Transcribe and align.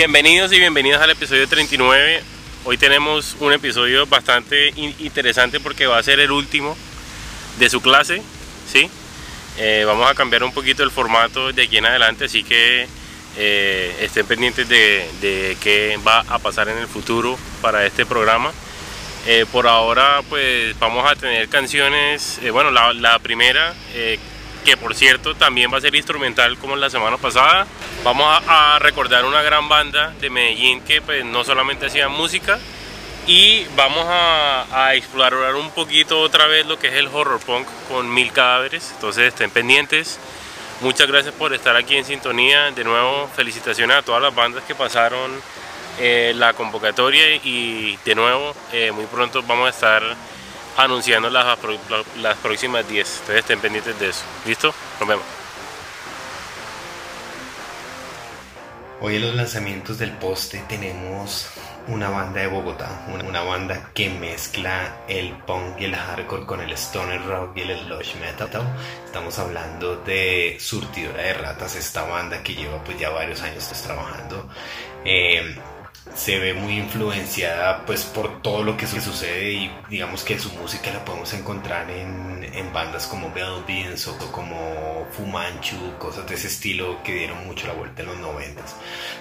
Bienvenidos 0.00 0.50
y 0.52 0.58
bienvenidas 0.58 1.02
al 1.02 1.10
episodio 1.10 1.46
39. 1.46 2.22
Hoy 2.64 2.78
tenemos 2.78 3.36
un 3.38 3.52
episodio 3.52 4.06
bastante 4.06 4.72
interesante 4.98 5.60
porque 5.60 5.86
va 5.86 5.98
a 5.98 6.02
ser 6.02 6.20
el 6.20 6.30
último 6.30 6.74
de 7.58 7.68
su 7.68 7.82
clase, 7.82 8.22
¿sí? 8.66 8.88
Eh, 9.58 9.84
vamos 9.86 10.10
a 10.10 10.14
cambiar 10.14 10.42
un 10.42 10.54
poquito 10.54 10.82
el 10.82 10.90
formato 10.90 11.52
de 11.52 11.64
aquí 11.64 11.76
en 11.76 11.84
adelante, 11.84 12.24
así 12.24 12.42
que 12.42 12.88
eh, 13.36 13.96
estén 14.00 14.24
pendientes 14.24 14.66
de, 14.70 15.58
qué 15.60 15.98
va 15.98 16.20
a 16.20 16.38
pasar 16.38 16.70
en 16.70 16.78
el 16.78 16.86
futuro 16.86 17.38
para 17.60 17.84
este 17.84 18.06
programa. 18.06 18.52
Eh, 19.26 19.44
por 19.52 19.66
ahora 19.66 20.22
pues 20.30 20.78
vamos 20.78 21.04
a 21.10 21.14
tener 21.14 21.46
canciones, 21.50 22.40
bueno 22.50 22.70
la, 22.70 23.18
primera 23.18 23.74
que 24.64 24.76
por 24.76 24.94
cierto 24.94 25.34
también 25.34 25.72
va 25.72 25.78
a 25.78 25.80
ser 25.80 25.94
instrumental 25.94 26.58
como 26.58 26.76
la 26.76 26.90
semana 26.90 27.16
pasada. 27.16 27.66
Vamos 28.04 28.26
a, 28.46 28.78
recordar 28.80 29.24
una 29.24 29.42
gran 29.42 29.68
banda 29.68 30.14
de 30.20 30.30
Medellín 30.30 30.80
que 30.82 31.02
pues 31.02 31.24
no 31.24 31.44
solamente 31.44 31.86
hacía 31.86 32.08
música 32.08 32.58
y 33.26 33.64
vamos 33.76 34.06
a, 34.08 34.66
a, 34.72 34.94
explorar 34.94 35.54
un 35.54 35.70
poquito 35.70 36.20
otra 36.20 36.46
vez 36.46 36.66
lo 36.66 36.78
que 36.78 36.88
es 36.88 36.94
el 36.94 37.08
horror 37.08 37.40
punk 37.40 37.66
con 37.88 38.12
mil 38.12 38.32
cadáveres, 38.32 38.90
entonces 38.94 39.28
estén 39.28 39.50
pendientes. 39.50 40.18
Muchas 40.80 41.08
gracias 41.08 41.34
por 41.34 41.52
estar 41.52 41.76
aquí 41.76 41.96
en 41.96 42.06
sintonía. 42.06 42.70
De 42.70 42.84
nuevo, 42.84 43.28
felicitaciones 43.36 43.98
a 43.98 44.02
todas 44.02 44.22
las 44.22 44.34
bandas 44.34 44.64
que 44.64 44.74
pasaron 44.74 45.30
eh, 45.98 46.32
la 46.34 46.54
convocatoria 46.54 47.36
y 47.36 47.98
de 48.06 48.14
nuevo, 48.14 48.54
eh, 48.72 48.90
muy 48.90 49.04
pronto 49.04 49.42
vamos 49.42 49.66
a 49.66 49.70
estar 49.70 50.02
anunciando 50.84 51.30
las, 51.30 51.58
próximas 52.42 52.88
10. 52.88 53.08
Entonces 53.08 53.36
estén 53.36 53.60
pendientes 53.60 53.98
de 53.98 54.08
eso. 54.08 54.22
¿Listo? 54.46 54.74
Nos 54.98 55.08
vemos. 55.08 55.24
Hoy 59.02 59.16
en 59.16 59.22
los 59.22 59.34
lanzamientos 59.34 59.98
del 59.98 60.12
poste 60.12 60.62
tenemos 60.68 61.48
una 61.88 62.10
banda 62.10 62.42
de 62.42 62.46
Bogotá, 62.48 63.06
una, 63.08 63.40
banda 63.40 63.90
que 63.94 64.10
mezcla 64.10 65.04
el 65.08 65.32
punk 65.46 65.80
y 65.80 65.86
el 65.86 65.96
hardcore 65.96 66.44
con 66.44 66.60
el 66.60 66.70
stoner 66.72 67.24
rock 67.24 67.56
y 67.56 67.62
el 67.62 67.78
sludge 67.78 68.16
metal. 68.20 68.62
Estamos 69.06 69.38
hablando 69.38 69.96
de 69.96 70.58
Surtidora 70.60 71.22
de 71.22 71.32
Ratas, 71.32 71.76
esta 71.76 72.02
banda 72.02 72.42
que 72.42 72.54
lleva 72.54 72.84
pues 72.84 72.98
ya 72.98 73.08
varios 73.08 73.40
años 73.40 73.66
trabajando. 73.82 74.48
Eh, 75.04 75.56
se 76.14 76.38
ve 76.38 76.54
muy 76.54 76.78
influenciada 76.78 77.84
pues 77.86 78.04
por 78.04 78.42
todo 78.42 78.62
lo 78.62 78.76
que 78.76 78.86
sucede 78.86 79.52
y 79.52 79.70
digamos 79.88 80.24
que 80.24 80.38
su 80.38 80.50
música 80.52 80.92
la 80.92 81.04
podemos 81.04 81.32
encontrar 81.32 81.90
en, 81.90 82.44
en 82.52 82.72
bandas 82.72 83.06
como 83.06 83.32
Beans 83.66 84.06
o 84.08 84.16
como 84.32 85.06
Fumanchu, 85.12 85.76
cosas 85.98 86.26
de 86.28 86.34
ese 86.34 86.48
estilo 86.48 87.02
que 87.02 87.14
dieron 87.14 87.46
mucho 87.46 87.66
la 87.66 87.74
vuelta 87.74 88.02
en 88.02 88.08
los 88.08 88.18
noventas. 88.18 88.76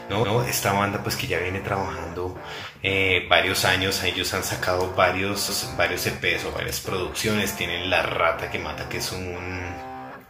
¿no? 0.09 0.43
Esta 0.43 0.73
banda 0.73 1.01
pues 1.03 1.15
que 1.15 1.27
ya 1.27 1.39
viene 1.39 1.59
trabajando 1.59 2.37
eh, 2.81 3.25
varios 3.29 3.65
años, 3.65 4.03
ellos 4.03 4.33
han 4.33 4.43
sacado 4.43 4.93
varios, 4.95 5.73
varios 5.77 6.05
EPs 6.07 6.45
o 6.45 6.51
varias 6.51 6.79
producciones, 6.79 7.55
tienen 7.55 7.89
La 7.89 8.03
Rata 8.03 8.49
que 8.49 8.59
Mata 8.59 8.89
que 8.89 8.97
es 8.97 9.11
un 9.11 9.88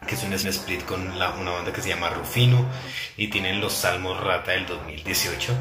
que 0.09 0.15
es 0.15 0.23
un 0.23 0.33
split 0.33 0.83
con 0.85 1.07
una 1.11 1.29
banda 1.51 1.71
que 1.71 1.83
se 1.83 1.89
llama 1.89 2.09
Rufino 2.09 2.65
y 3.15 3.27
tienen 3.27 3.61
los 3.61 3.73
Salmos 3.73 4.19
Rata 4.19 4.53
del 4.53 4.65
2018 4.65 5.53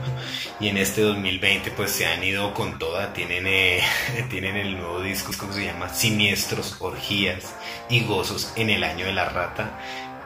y 0.59 0.69
en 0.69 0.79
este 0.79 1.03
2020 1.03 1.71
pues 1.73 1.91
se 1.91 2.07
han 2.07 2.25
ido 2.25 2.55
con 2.55 2.79
toda, 2.79 3.13
tienen, 3.13 3.47
eh, 3.47 3.83
tienen 4.31 4.57
el 4.57 4.79
nuevo 4.79 5.03
disco 5.03 5.33
que 5.33 5.53
se 5.53 5.67
llama 5.67 5.91
Siniestros, 5.91 6.77
Orgías 6.81 7.55
y 7.91 8.05
Gozos 8.05 8.55
en 8.57 8.71
el 8.71 8.85
año 8.85 9.05
de 9.05 9.13
la 9.13 9.29
rata 9.29 9.79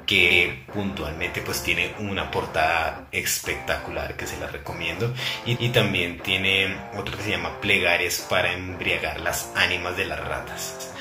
que 0.06 0.66
puntualmente 0.72 1.43
pues 1.43 1.65
tiene 1.65 1.93
una 1.99 2.31
portada 2.31 3.09
espectacular 3.11 4.16
que 4.16 4.27
se 4.27 4.38
la 4.38 4.47
recomiendo. 4.47 5.15
Y, 5.47 5.69
también 5.71 6.19
tiene 6.19 6.77
otro 6.97 7.16
que 7.16 7.22
se 7.22 7.31
llama 7.31 7.61
Plegarias 7.61 8.27
para 8.28 8.53
embriagar 8.53 9.21
las 9.21 9.50
ánimas 9.55 9.97
de 9.97 10.05
las 10.05 10.21
ratas. 10.21 10.93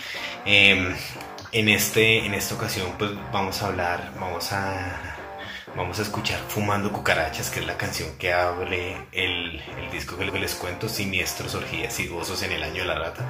Em, 0.45 0.95
en, 1.51 1.69
este, 1.69 2.25
en 2.25 2.33
esta 2.33 2.55
ocasión 2.55 2.93
pues 2.97 3.11
vamos 3.31 3.61
a 3.61 3.67
hablar, 3.67 4.13
vamos 4.19 4.51
a, 4.51 5.17
vamos 5.75 5.99
a 5.99 6.01
escuchar 6.01 6.39
Fumando 6.47 6.91
Cucarachas, 6.91 7.49
que 7.49 7.59
es 7.59 7.65
la 7.65 7.77
canción 7.77 8.17
que 8.17 8.33
hable 8.33 8.97
el, 9.11 9.61
el 9.77 9.91
disco 9.91 10.17
que 10.17 10.25
les 10.25 10.55
cuento, 10.55 10.87
Siniestros, 10.87 11.55
Orgías 11.55 11.99
y 11.99 12.07
Gozos 12.07 12.43
en 12.43 12.53
el 12.53 12.63
Año 12.63 12.81
de 12.81 12.85
la 12.85 12.95
Rata. 12.95 13.29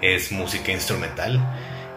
Es 0.00 0.32
música 0.32 0.72
instrumental 0.72 1.40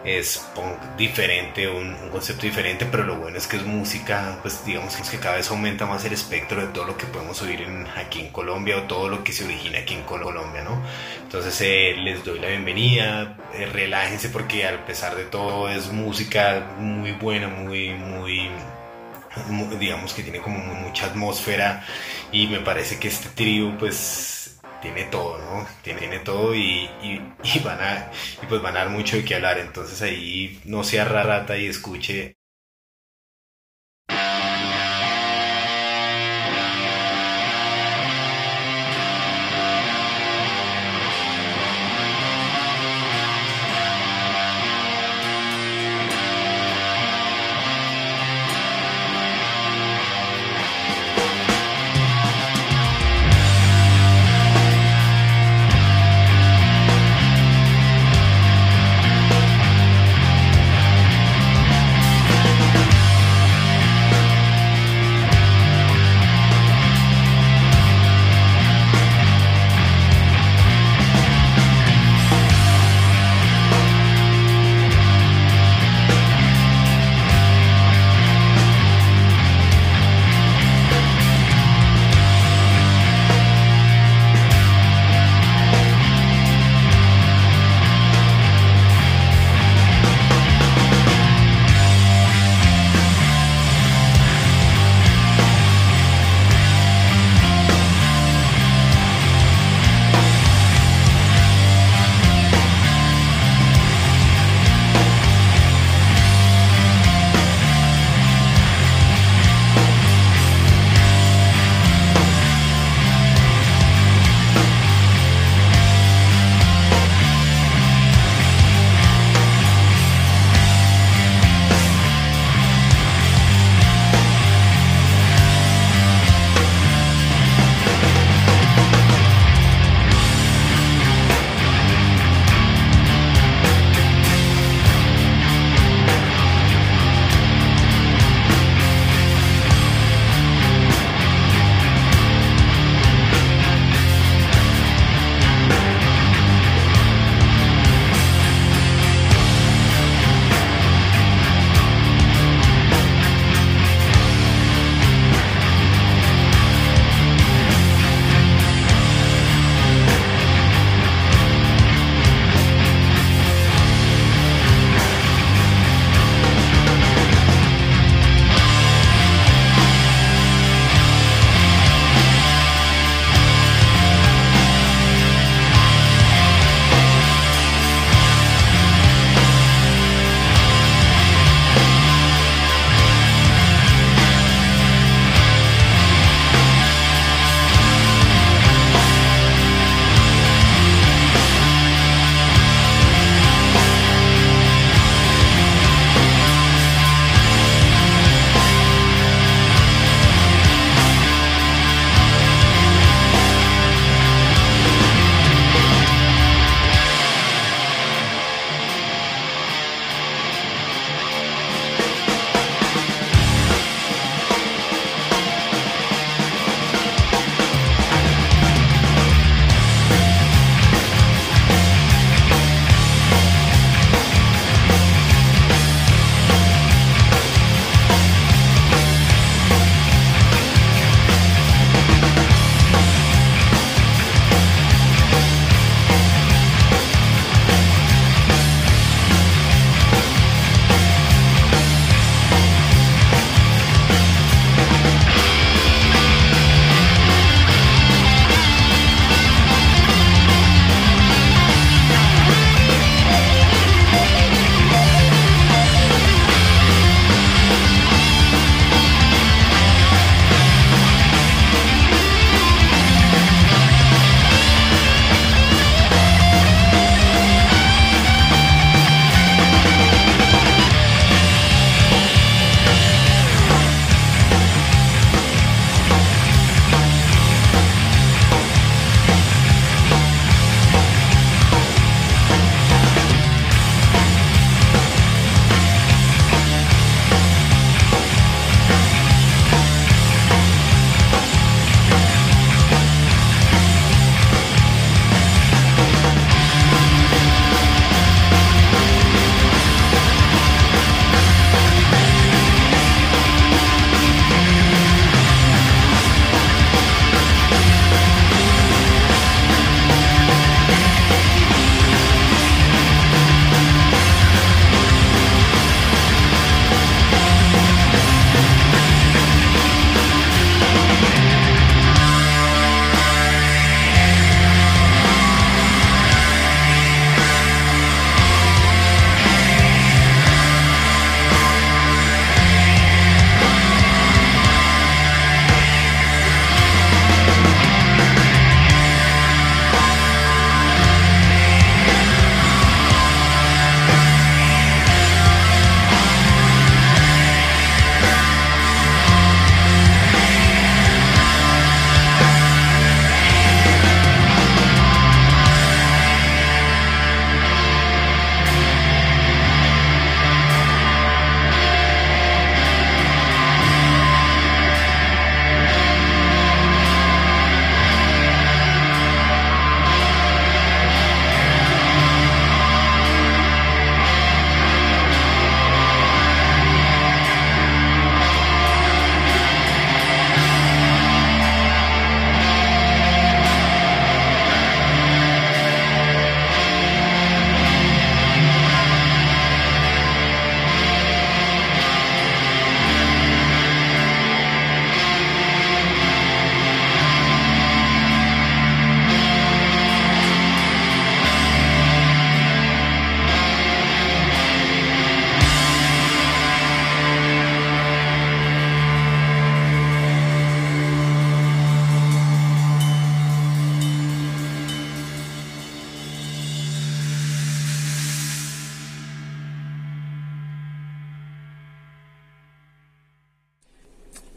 es 0.04 0.38
punk 0.54 0.96
diferente, 0.96 1.68
un, 1.68 1.94
concepto 2.10 2.42
diferente, 2.42 2.86
pero 2.90 3.04
lo 3.04 3.16
bueno 3.16 3.38
es 3.38 3.46
que 3.46 3.56
es 3.56 3.64
música, 3.64 4.38
pues 4.42 4.64
digamos 4.64 4.96
que 4.96 5.18
cada 5.18 5.36
vez 5.36 5.50
aumenta 5.50 5.86
más 5.86 6.04
el 6.04 6.12
espectro 6.12 6.60
de 6.60 6.68
todo 6.68 6.84
lo 6.84 6.96
que 6.96 7.06
podemos 7.06 7.40
oír 7.42 7.66
aquí 7.96 8.20
en 8.20 8.28
Colombia 8.28 8.78
o 8.78 8.82
todo 8.82 9.08
lo 9.08 9.22
que 9.22 9.32
se 9.32 9.44
origina 9.44 9.78
aquí 9.78 9.94
en 9.94 10.02
Colombia, 10.02 10.62
¿no? 10.62 10.82
Entonces 11.22 11.58
eh, 11.60 11.94
les 11.98 12.24
doy 12.24 12.40
la 12.40 12.48
bienvenida, 12.48 13.36
eh, 13.54 13.66
relájense 13.66 14.28
porque 14.28 14.66
a 14.66 14.84
pesar 14.84 15.16
de 15.16 15.24
todo 15.24 15.68
es 15.68 15.92
música 15.92 16.72
muy 16.78 17.12
buena, 17.12 17.48
muy, 17.48 17.90
muy, 17.90 18.50
digamos 19.78 20.12
que 20.12 20.22
tiene 20.22 20.40
como 20.40 20.58
mucha 20.58 21.06
atmósfera 21.06 21.84
y 22.32 22.48
me 22.48 22.60
parece 22.60 22.98
que 22.98 23.08
este 23.08 23.28
trío 23.30 23.76
pues 23.78 24.41
tiene 24.82 25.04
todo, 25.04 25.38
¿no? 25.38 25.66
Tiene, 25.82 26.18
todo 26.20 26.54
y, 26.54 26.90
y, 27.02 27.58
van 27.60 27.80
a, 27.80 28.10
y 28.42 28.46
pues 28.46 28.60
van 28.62 28.76
a 28.76 28.80
dar 28.80 28.90
mucho 28.90 29.16
de 29.16 29.24
qué 29.24 29.36
hablar. 29.36 29.58
Entonces 29.58 30.02
ahí 30.02 30.60
no 30.64 30.84
sea 30.84 31.04
rarata 31.06 31.56
y 31.56 31.66
escuche 31.66 32.36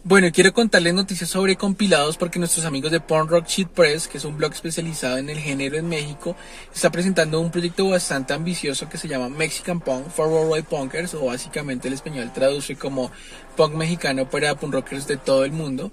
Bueno, 0.07 0.27
quiero 0.31 0.53
contarles 0.53 0.93
noticias 0.93 1.31
sobre 1.31 1.55
compilados 1.55 2.15
porque 2.15 2.37
nuestros 2.37 2.63
amigos 2.63 2.91
de 2.91 2.99
Porn 2.99 3.27
Rock 3.27 3.47
Shit 3.47 3.69
Press, 3.69 4.07
que 4.07 4.19
es 4.19 4.23
un 4.25 4.37
blog 4.37 4.53
especializado 4.53 5.17
en 5.17 5.31
el 5.31 5.39
género 5.39 5.77
en 5.77 5.89
México, 5.89 6.35
está 6.71 6.91
presentando 6.91 7.41
un 7.41 7.49
proyecto 7.49 7.89
bastante 7.89 8.35
ambicioso 8.35 8.87
que 8.87 8.99
se 8.99 9.07
llama 9.07 9.29
Mexican 9.29 9.79
Punk 9.79 10.09
for 10.09 10.27
Worldwide 10.27 10.65
Punkers, 10.69 11.15
o 11.15 11.25
básicamente 11.25 11.87
el 11.87 11.95
español 11.95 12.31
traduce 12.31 12.75
como 12.75 13.09
punk 13.57 13.73
mexicano 13.73 14.29
para 14.29 14.53
punk 14.53 14.75
rockers 14.75 15.07
de 15.07 15.17
todo 15.17 15.43
el 15.43 15.53
mundo. 15.53 15.91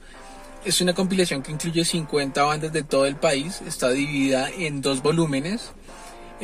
Es 0.62 0.82
una 0.82 0.92
compilación 0.92 1.42
que 1.42 1.52
incluye 1.52 1.82
50 1.82 2.42
bandas 2.42 2.70
de 2.70 2.82
todo 2.82 3.06
el 3.06 3.16
país, 3.16 3.62
está 3.66 3.88
dividida 3.88 4.50
en 4.50 4.82
dos 4.82 5.02
volúmenes. 5.02 5.72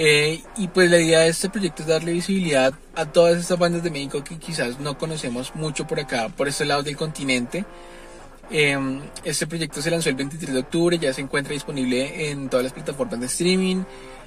Eh, 0.00 0.44
y 0.56 0.68
pues 0.68 0.88
la 0.88 1.00
idea 1.00 1.20
de 1.20 1.28
este 1.28 1.50
proyecto 1.50 1.82
es 1.82 1.88
darle 1.88 2.12
visibilidad 2.12 2.72
a 2.94 3.06
todas 3.06 3.36
estas 3.36 3.58
bandas 3.58 3.82
de 3.82 3.90
México 3.90 4.22
que 4.22 4.38
quizás 4.38 4.78
no 4.78 4.96
conocemos 4.96 5.56
mucho 5.56 5.88
por 5.88 5.98
acá, 5.98 6.28
por 6.28 6.46
este 6.46 6.64
lado 6.64 6.84
del 6.84 6.96
continente. 6.96 7.64
Em, 8.48 9.02
este 9.24 9.48
proyecto 9.48 9.82
se 9.82 9.90
lanzó 9.90 10.08
el 10.08 10.14
23 10.14 10.54
de 10.54 10.60
octubre, 10.60 10.98
ya 11.00 11.12
se 11.12 11.20
encuentra 11.20 11.52
disponible 11.52 12.30
en 12.30 12.48
todas 12.48 12.62
las 12.62 12.72
plataformas 12.72 13.18
de 13.18 13.26
streaming, 13.26 13.82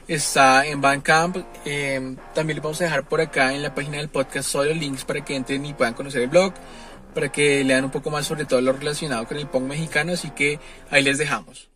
está 0.10 0.66
en 0.66 0.82
Bandcamp. 0.82 1.38
Em, 1.64 2.18
también 2.36 2.58
les 2.58 2.64
vamos 2.64 2.82
a 2.82 2.84
dejar 2.84 3.08
por 3.08 3.22
acá 3.22 3.54
en 3.54 3.64
la 3.64 3.74
página 3.74 3.98
del 3.98 4.10
podcast 4.10 4.50
solo 4.50 4.74
links 4.74 5.06
para 5.06 5.24
que 5.24 5.38
entren 5.38 5.66
y 5.66 5.74
puedan 5.74 5.94
conocer 5.94 6.22
el 6.22 6.28
blog, 6.28 6.54
para 7.16 7.32
que 7.32 7.64
lean 7.64 7.86
un 7.86 7.92
poco 7.92 8.10
más 8.12 8.26
sobre 8.28 8.44
todo 8.44 8.60
lo 8.60 8.74
relacionado 8.74 9.26
con 9.26 9.38
el 9.38 9.48
punk 9.48 9.64
mexicano, 9.70 10.12
así 10.12 10.32
que 10.32 10.60
ahí 10.90 11.02
les 11.02 11.18
dejamos. 11.18 11.71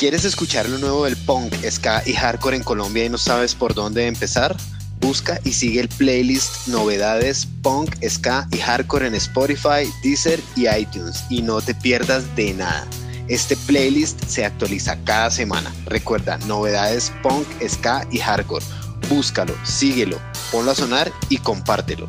¿Quieres 0.00 0.24
escuchar 0.24 0.66
lo 0.66 0.78
nuevo 0.78 1.04
del 1.04 1.14
punk, 1.14 1.54
ska 1.68 2.02
y 2.06 2.14
hardcore 2.14 2.56
en 2.56 2.62
Colombia 2.62 3.04
y 3.04 3.10
no 3.10 3.18
sabes 3.18 3.54
por 3.54 3.74
dónde 3.74 4.06
empezar? 4.06 4.56
Busca 4.98 5.38
y 5.44 5.52
sigue 5.52 5.78
el 5.78 5.90
playlist 5.90 6.68
Novedades 6.68 7.46
Punk, 7.60 7.96
Ska 8.02 8.48
y 8.50 8.56
Hardcore 8.56 9.08
en 9.08 9.14
Spotify, 9.16 9.86
Deezer 10.02 10.40
y 10.56 10.70
iTunes 10.70 11.22
y 11.28 11.42
no 11.42 11.60
te 11.60 11.74
pierdas 11.74 12.34
de 12.34 12.54
nada. 12.54 12.86
Este 13.28 13.58
playlist 13.58 14.24
se 14.24 14.46
actualiza 14.46 14.96
cada 15.04 15.30
semana. 15.30 15.70
Recuerda, 15.84 16.38
Novedades 16.46 17.12
Punk, 17.22 17.46
Ska 17.68 18.08
y 18.10 18.20
Hardcore. 18.20 18.64
Búscalo, 19.10 19.54
síguelo, 19.64 20.18
ponlo 20.50 20.70
a 20.70 20.76
sonar 20.76 21.12
y 21.28 21.36
compártelo. 21.36 22.08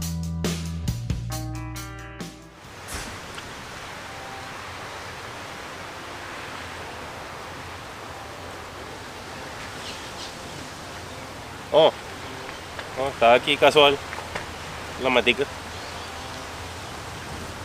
Oh, 11.71 11.91
oh, 12.99 13.07
estaba 13.13 13.33
aquí 13.33 13.55
casual, 13.55 13.97
la 15.01 15.09
matica. 15.09 15.45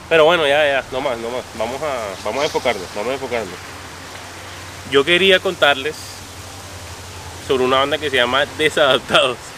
Pero 0.09 0.25
bueno, 0.25 0.47
ya, 0.47 0.65
ya, 0.65 0.85
no 0.93 1.01
más, 1.01 1.19
no 1.19 1.31
más. 1.31 1.43
Vamos 1.59 1.83
a, 1.83 2.25
vamos 2.25 2.43
a 2.43 2.45
enfocarnos, 2.45 2.87
vamos 2.95 3.11
a 3.11 3.15
enfocarnos. 3.15 3.55
Yo 4.91 5.05
quería 5.05 5.41
contarles 5.41 5.97
sobre 7.49 7.65
una 7.65 7.79
banda 7.79 7.99
que 7.99 8.11
se 8.11 8.17
llama 8.17 8.47
Desadaptados. 8.59 9.39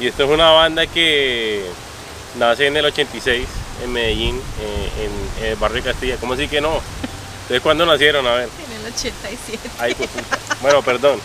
Y 0.00 0.06
esto 0.06 0.22
es 0.22 0.30
una 0.30 0.50
banda 0.50 0.86
que 0.86 1.66
nace 2.36 2.68
en 2.68 2.76
el 2.76 2.84
86 2.84 3.48
en 3.82 3.92
Medellín, 3.92 4.40
eh, 4.60 5.08
en, 5.40 5.44
el 5.44 5.56
barrio 5.56 5.82
de 5.82 5.90
Castilla. 5.90 6.16
¿Cómo 6.18 6.34
así 6.34 6.46
que 6.46 6.60
no? 6.60 6.80
¿Ustedes 7.42 7.60
cuándo 7.60 7.84
nacieron? 7.84 8.24
A 8.26 8.34
ver. 8.34 8.48
En 8.70 8.80
el 8.80 8.92
87. 8.92 9.70
Ay, 9.78 9.94
pues. 9.94 10.08
Bueno, 10.62 10.82
perdón. 10.82 11.20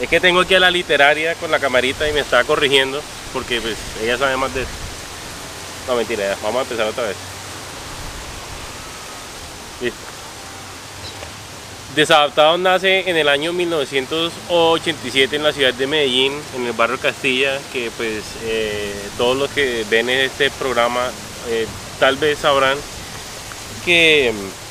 Es 0.00 0.08
que 0.08 0.20
tengo 0.20 0.40
aquí 0.40 0.54
a 0.54 0.60
la 0.60 0.70
literaria 0.70 1.34
con 1.36 1.50
la 1.50 1.58
camarita 1.58 2.08
y 2.08 2.12
me 2.12 2.20
está 2.20 2.44
corrigiendo 2.44 3.02
porque 3.32 3.60
pues 3.60 3.76
ella 4.02 4.18
sabe 4.18 4.36
más 4.36 4.52
de 4.54 4.62
eso. 4.62 4.70
No, 5.88 5.94
mentira. 5.94 6.36
Vamos 6.42 6.58
a 6.58 6.62
empezar 6.62 6.86
otra 6.86 7.04
vez. 7.04 7.16
Listo. 9.80 9.98
Desadaptados 11.94 12.60
nace 12.60 13.08
en 13.08 13.16
el 13.16 13.26
año 13.26 13.54
1987 13.54 15.36
en 15.36 15.42
la 15.42 15.52
ciudad 15.52 15.72
de 15.72 15.86
Medellín, 15.86 16.34
en 16.54 16.66
el 16.66 16.72
barrio 16.72 16.98
Castilla, 16.98 17.58
que 17.72 17.90
pues 17.96 18.22
eh, 18.42 18.94
todos 19.16 19.34
los 19.34 19.48
que 19.50 19.86
ven 19.88 20.10
este 20.10 20.50
programa 20.50 21.08
eh, 21.48 21.66
tal 21.98 22.16
vez 22.16 22.38
sabrán 22.38 22.76
que 23.86 24.30
mm, 24.34 24.65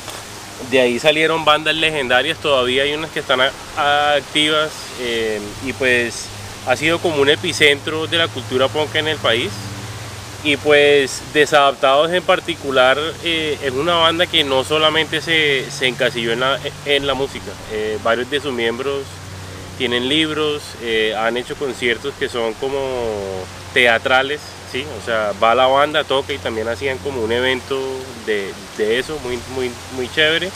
de 0.70 0.80
ahí 0.80 0.98
salieron 0.98 1.44
bandas 1.44 1.74
legendarias, 1.74 2.38
todavía 2.38 2.82
hay 2.82 2.94
unas 2.94 3.10
que 3.10 3.20
están 3.20 3.40
activas 3.76 4.70
eh, 5.00 5.40
y 5.64 5.72
pues 5.74 6.26
ha 6.66 6.76
sido 6.76 6.98
como 6.98 7.22
un 7.22 7.28
epicentro 7.28 8.06
de 8.06 8.18
la 8.18 8.28
cultura 8.28 8.68
punk 8.68 8.94
en 8.96 9.08
el 9.08 9.18
país. 9.18 9.50
Y 10.44 10.56
pues 10.58 11.22
Desadaptados 11.32 12.12
en 12.12 12.22
particular 12.22 12.98
eh, 13.24 13.58
es 13.62 13.72
una 13.72 13.94
banda 13.94 14.26
que 14.26 14.44
no 14.44 14.62
solamente 14.62 15.20
se, 15.20 15.68
se 15.70 15.88
encasilló 15.88 16.32
en 16.32 16.40
la, 16.40 16.60
en 16.84 17.06
la 17.06 17.14
música, 17.14 17.50
eh, 17.72 17.98
varios 18.04 18.30
de 18.30 18.40
sus 18.40 18.52
miembros 18.52 19.02
tienen 19.76 20.08
libros, 20.08 20.62
eh, 20.82 21.14
han 21.16 21.36
hecho 21.36 21.54
conciertos 21.56 22.14
que 22.18 22.28
son 22.28 22.54
como 22.54 22.78
teatrales, 23.74 24.40
¿sí? 24.76 24.86
o 25.00 25.04
sea, 25.04 25.32
va 25.42 25.54
la 25.54 25.66
banda, 25.66 26.04
toca 26.04 26.32
y 26.32 26.38
también 26.38 26.68
hacían 26.68 26.98
como 26.98 27.22
un 27.22 27.32
evento 27.32 27.78
de, 28.26 28.52
de 28.76 28.98
eso, 28.98 29.18
muy, 29.22 29.38
muy, 29.54 29.70
muy 29.96 30.08
chévere. 30.08 30.50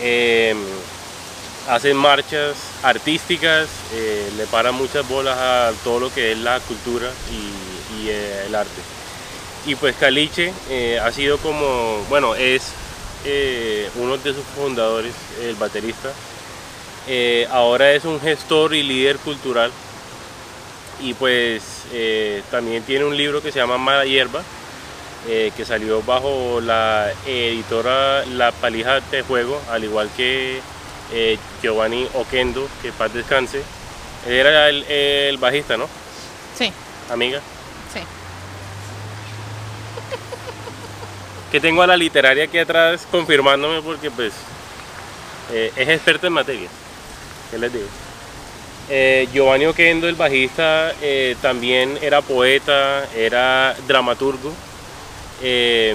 Eh, 0.00 0.54
hacen 1.68 1.96
marchas 1.96 2.56
artísticas, 2.82 3.68
eh, 3.94 4.30
le 4.36 4.46
paran 4.46 4.74
muchas 4.74 5.08
bolas 5.08 5.38
a 5.38 5.72
todo 5.84 6.00
lo 6.00 6.12
que 6.12 6.32
es 6.32 6.38
la 6.38 6.60
cultura 6.60 7.10
y, 7.30 8.08
eh, 8.08 8.44
el 8.46 8.54
arte. 8.54 8.80
Y 9.64 9.76
pues 9.76 9.94
Caliche 9.96 10.52
eh, 10.68 10.98
ha 11.00 11.12
sido 11.12 11.38
como, 11.38 12.04
bueno, 12.08 12.34
es 12.34 12.72
uno 13.94 14.18
de 14.18 14.34
sus 14.34 14.42
fundadores, 14.56 15.14
el 15.40 15.54
baterista. 15.54 16.12
Ahora 17.52 17.92
es 17.92 18.04
un 18.04 18.20
gestor 18.20 18.74
y 18.74 18.82
líder 18.82 19.18
cultural. 19.18 19.70
Y 21.00 21.14
pues 21.14 21.62
eh, 21.92 22.42
también 22.50 22.82
tiene 22.82 23.04
un 23.04 23.16
libro 23.16 23.42
que 23.42 23.52
se 23.52 23.58
llama 23.58 23.78
Mala 23.78 24.04
Hierba, 24.04 24.42
eh, 25.28 25.52
que 25.56 25.64
salió 25.64 26.02
bajo 26.02 26.60
la 26.60 27.12
editora 27.26 28.24
La 28.26 28.50
Palija 28.52 29.00
de 29.00 29.22
Juego, 29.22 29.60
al 29.70 29.84
igual 29.84 30.10
que 30.16 30.60
eh, 31.12 31.38
Giovanni 31.62 32.08
Oquendo, 32.14 32.68
que 32.82 32.92
paz 32.92 33.12
descanse. 33.12 33.62
Él 34.26 34.32
era 34.34 34.68
el, 34.68 34.82
el 34.84 35.36
bajista, 35.38 35.76
¿no? 35.76 35.88
Sí, 36.56 36.72
Amiga. 37.10 37.40
sí. 37.92 38.00
Que 41.50 41.60
tengo 41.60 41.82
a 41.82 41.86
la 41.86 41.96
literaria 41.96 42.44
aquí 42.44 42.56
atrás 42.58 43.06
confirmándome 43.10 43.82
porque 43.82 44.10
pues 44.10 44.32
eh, 45.52 45.70
es 45.76 45.88
experta 45.88 46.26
en 46.28 46.32
materia. 46.32 46.68
¿Qué 47.50 47.58
les 47.58 47.72
digo? 47.72 47.84
Eh, 48.88 49.28
Giovanni 49.32 49.66
Oquendo, 49.66 50.08
el 50.08 50.16
bajista, 50.16 50.92
eh, 51.00 51.36
también 51.40 51.98
era 52.02 52.20
poeta, 52.20 53.06
era 53.16 53.74
dramaturgo. 53.86 54.52
eh, 55.42 55.94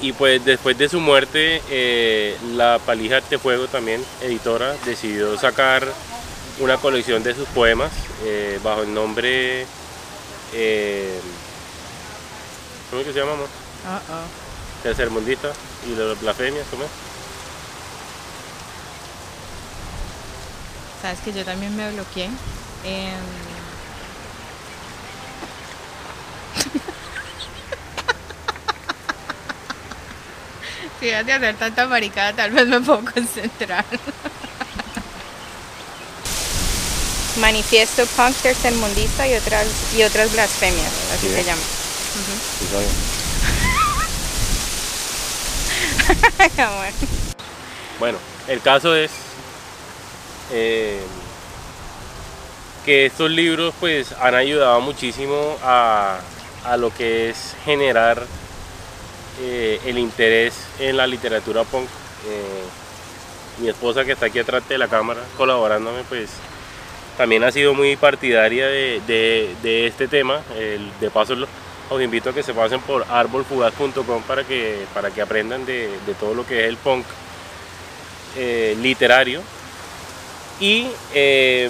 y 0.00 0.12
pues 0.12 0.44
después 0.44 0.76
de 0.76 0.88
su 0.88 0.98
muerte, 0.98 1.62
eh, 1.70 2.36
la 2.54 2.80
Palija 2.84 3.20
de 3.20 3.38
Fuego 3.38 3.68
también, 3.68 4.04
editora, 4.20 4.74
decidió 4.84 5.38
sacar 5.38 5.86
una 6.58 6.76
colección 6.76 7.22
de 7.22 7.34
sus 7.34 7.46
poemas 7.48 7.92
bajo 8.64 8.82
el 8.82 8.92
nombre... 8.92 9.64
¿Cómo 12.90 13.00
es 13.00 13.06
que 13.06 13.12
se 13.12 13.20
llama? 13.20 13.32
Uh-oh. 13.32 14.82
Tercermundista 14.82 15.52
y 15.86 15.94
la 15.94 16.14
blasfemia, 16.14 16.62
¿cómo 16.70 16.82
es? 16.84 16.90
Sabes 21.02 21.18
que 21.20 21.32
yo 21.32 21.44
también 21.44 21.74
me 21.76 21.90
bloqueé. 21.92 22.30
Em, 22.84 23.12
Si 31.00 31.06
dejas 31.06 31.26
de 31.26 31.32
hacer 31.32 31.56
tanta 31.56 31.86
maricada, 31.86 32.32
tal 32.32 32.50
vez 32.52 32.66
me 32.66 32.80
puedo 32.80 33.04
concentrar. 33.04 33.84
Manifiesto 37.40 38.06
punk 38.08 38.36
tercermundista 38.36 39.26
y 39.26 39.34
otras 39.34 39.66
y 39.96 40.02
otras 40.02 40.30
blasfemias, 40.32 40.92
así 41.14 41.28
Sí. 41.28 41.34
se 41.34 41.44
llama. 41.44 41.62
Bueno. 42.70 42.88
Bueno, 47.98 48.18
el 48.48 48.60
caso 48.60 48.94
es 48.94 49.10
eh, 50.52 51.00
que 52.84 53.06
estos 53.06 53.30
libros 53.30 53.74
pues 53.80 54.12
han 54.20 54.34
ayudado 54.34 54.80
muchísimo 54.80 55.56
a, 55.62 56.18
a 56.64 56.76
lo 56.76 56.92
que 56.92 57.30
es 57.30 57.54
generar 57.64 58.24
eh, 59.40 59.80
el 59.86 59.98
interés 59.98 60.54
en 60.80 60.96
la 60.96 61.06
literatura 61.06 61.64
punk. 61.64 61.86
Eh, 62.28 62.62
mi 63.62 63.68
esposa 63.68 64.04
que 64.04 64.12
está 64.12 64.26
aquí 64.26 64.38
atrás 64.38 64.66
de 64.68 64.78
la 64.78 64.88
cámara 64.88 65.20
colaborándome 65.36 66.02
pues 66.08 66.30
también 67.18 67.44
ha 67.44 67.52
sido 67.52 67.74
muy 67.74 67.94
partidaria 67.96 68.66
de, 68.66 69.00
de- 69.06 69.86
este 69.86 70.08
tema. 70.08 70.40
De 71.00 71.10
paso 71.10 71.34
Os 71.90 72.02
invito 72.02 72.30
a 72.30 72.32
que 72.32 72.42
se 72.42 72.54
pasen 72.54 72.80
por 72.80 73.04
arbolfugaz.com 73.08 74.22
para 74.22 74.44
que, 74.44 74.86
para 74.94 75.10
que 75.10 75.20
aprendan 75.22 75.64
de, 75.66 75.88
de 76.06 76.14
todo 76.18 76.34
lo 76.34 76.46
que 76.46 76.62
es 76.62 76.68
el 76.68 76.76
punk 76.78 77.04
literario. 78.80 79.42
Y 80.62 80.86
eh, 81.12 81.68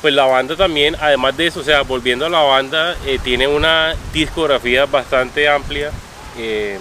pues 0.00 0.12
la 0.12 0.24
banda 0.24 0.56
también, 0.56 0.96
además 1.00 1.36
de 1.36 1.46
eso, 1.46 1.60
o 1.60 1.62
sea, 1.62 1.82
volviendo 1.82 2.26
a 2.26 2.28
la 2.28 2.40
banda, 2.42 2.96
eh, 3.06 3.20
tiene 3.22 3.46
una 3.46 3.94
discografía 4.12 4.86
bastante 4.86 5.48
amplia. 5.48 5.92
eh, 6.36 6.78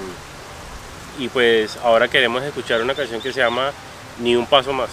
y 1.20 1.28
pues 1.28 1.78
ahora 1.84 2.08
queremos 2.08 2.42
escuchar 2.42 2.82
una 2.82 2.96
canción 2.96 3.22
que 3.22 3.32
se 3.32 3.40
llama 3.42 3.72
Ni 4.20 4.36
un 4.36 4.48
paso 4.48 4.74
más. 4.74 4.90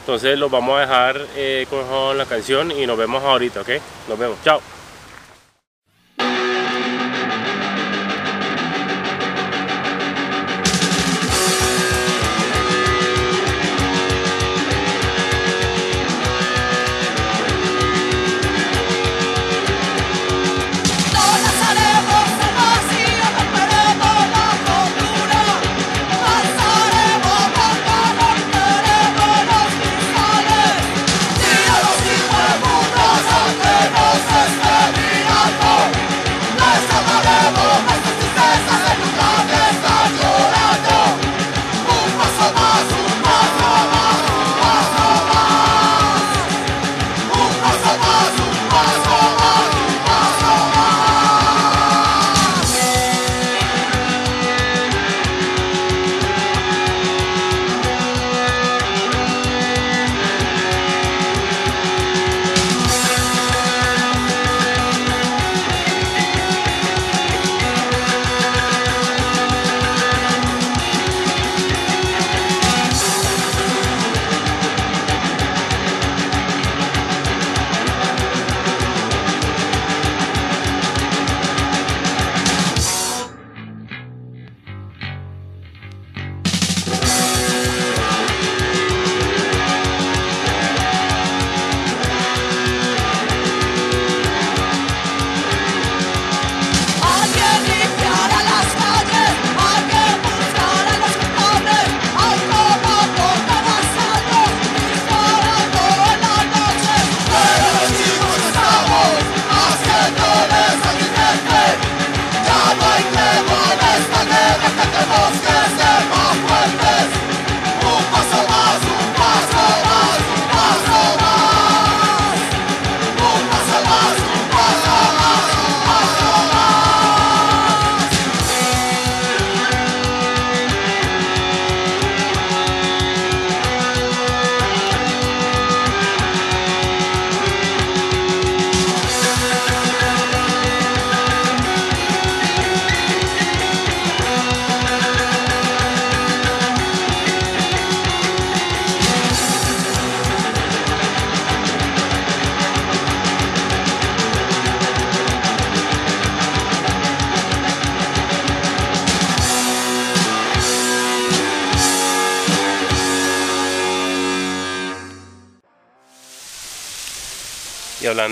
Entonces 0.00 0.38
los 0.38 0.50
vamos 0.50 0.78
a 0.78 0.82
dejar 0.82 1.20
eh, 1.34 1.66
con 1.68 2.16
la 2.16 2.26
canción 2.26 2.70
y 2.70 2.86
nos 2.86 2.96
vemos 2.96 3.24
ahorita, 3.24 3.62
¿ok? 3.62 3.68
Nos 4.08 4.18
vemos, 4.18 4.36
chao. 4.44 4.60